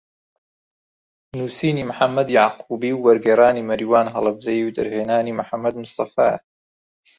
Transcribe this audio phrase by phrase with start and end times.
[1.35, 6.37] نووسینی محەممەد یەعقوبی و وەرگێڕانی مەریوان هەڵەبجەیی و دەرهێنانی محەممەد مستەفایە